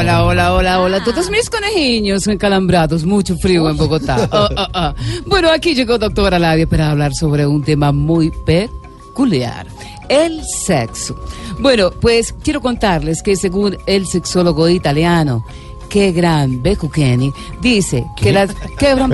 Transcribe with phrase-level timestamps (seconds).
[0.00, 1.02] Hola, hola, hola, hola.
[1.04, 4.28] Todos mis conejiños encalambrados, mucho frío en Bogotá.
[4.38, 4.94] Oh, oh, oh.
[5.26, 9.66] Bueno, aquí llegó doctora Labia para hablar sobre un tema muy peculiar.
[10.08, 11.16] El sexo.
[11.58, 15.44] Bueno, pues quiero contarles que según el sexólogo italiano,
[15.88, 18.54] que gran Beccuceni, dice que las...
[18.78, 19.10] ¿Qué gran?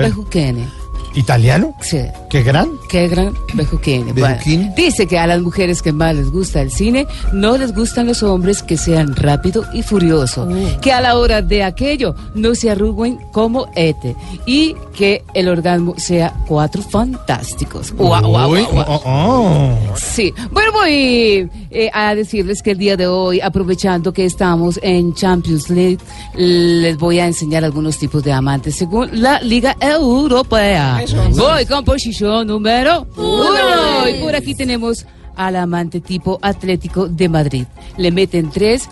[1.15, 1.73] ¿Italiano?
[1.81, 2.01] Sí.
[2.29, 2.69] ¿Qué gran?
[2.89, 3.33] Qué gran.
[3.53, 3.69] Bueno,
[4.13, 4.69] Bejuquini.
[4.75, 8.21] dice que a las mujeres que más les gusta el cine, no les gustan los
[8.23, 10.47] hombres que sean rápido y furioso.
[10.81, 14.15] Que a la hora de aquello no se arruguen como Ete.
[14.45, 17.91] Y que el orgasmo sea cuatro fantásticos.
[17.93, 18.33] Guau.
[18.35, 19.77] oh, oh.
[19.95, 25.13] Sí, bueno, voy eh, a decirles que el día de hoy, aprovechando que estamos en
[25.13, 25.99] Champions League,
[26.35, 31.04] les voy a enseñar algunos tipos de amantes según la Liga Europea.
[31.35, 34.09] Voy con posición número uno.
[34.09, 37.65] Y por aquí tenemos al amante tipo Atlético de Madrid.
[37.97, 38.89] Le meten tres.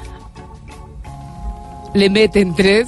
[1.93, 2.87] Le meten tres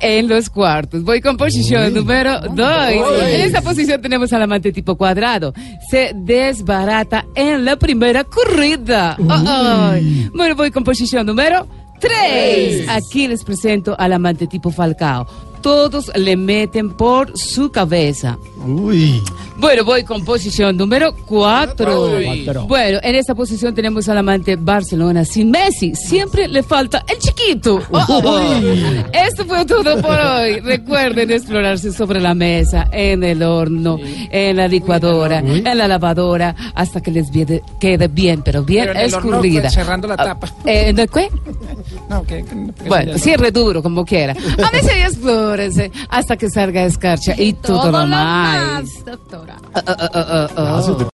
[0.00, 1.02] en los cuartos.
[1.02, 2.88] Voy con posición número dos.
[2.88, 5.52] En esta posición tenemos al amante tipo cuadrado.
[5.90, 9.16] Se desbarata en la primera corrida.
[9.18, 9.92] Oh, oh.
[10.34, 11.66] Bueno, voy con posición número
[11.98, 12.88] tres.
[12.88, 15.26] Aquí les presento al amante tipo Falcao.
[15.64, 18.36] Todos le meten por su cabeza.
[18.66, 19.22] Uy.
[19.56, 22.10] Bueno, voy con posición número 4.
[22.44, 22.66] Cuatro.
[22.66, 25.94] Bueno, en esta posición tenemos al amante Barcelona sin Messi.
[25.94, 27.80] Siempre le falta el chiquito.
[27.90, 28.40] Oh, oh, oh.
[29.10, 30.60] Esto fue todo por hoy.
[30.60, 33.98] Recuerden explorarse sobre la mesa, en el horno,
[34.30, 37.28] en la licuadora, en la lavadora, hasta que les
[37.80, 39.62] quede bien, pero bien Pero en el horno, escurrida.
[39.62, 40.46] pues, cerrando la tapa.
[40.46, 41.30] Ah, eh, ¿de qué?
[42.14, 42.44] No, que,
[42.86, 44.34] Bueno, cierre duro, como quiera.
[44.64, 49.04] A veces y explórense hasta que salga escarcha y todo, lo más.
[49.04, 49.56] doctora.
[49.74, 50.76] Ah, ah, ah, ah, ah.